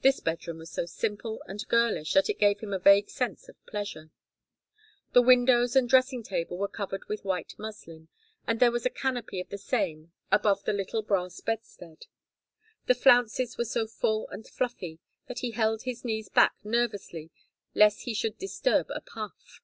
This 0.00 0.20
bedroom 0.20 0.56
was 0.56 0.70
so 0.70 0.86
simple 0.86 1.42
and 1.46 1.68
girlish 1.68 2.14
that 2.14 2.30
it 2.30 2.38
gave 2.38 2.60
him 2.60 2.72
a 2.72 2.78
vague 2.78 3.10
sense 3.10 3.46
of 3.46 3.62
pleasure. 3.66 4.08
The 5.12 5.20
windows 5.20 5.76
and 5.76 5.86
dressing 5.86 6.22
table 6.22 6.56
were 6.56 6.66
covered 6.66 7.04
with 7.10 7.26
white 7.26 7.56
muslin, 7.58 8.08
and 8.46 8.58
there 8.58 8.70
was 8.70 8.86
a 8.86 8.88
canopy 8.88 9.38
of 9.38 9.50
the 9.50 9.58
same 9.58 10.12
above 10.32 10.64
the 10.64 10.72
little 10.72 11.02
brass 11.02 11.42
bedstead. 11.42 12.06
The 12.86 12.94
flounces 12.94 13.58
were 13.58 13.66
so 13.66 13.86
full 13.86 14.30
and 14.30 14.48
fluffy 14.48 14.98
that 15.26 15.40
he 15.40 15.50
held 15.50 15.82
his 15.82 16.06
knees 16.06 16.30
back 16.30 16.54
nervously 16.64 17.30
lest 17.74 18.04
he 18.04 18.14
should 18.14 18.38
disturb 18.38 18.88
a 18.88 19.02
puff. 19.02 19.60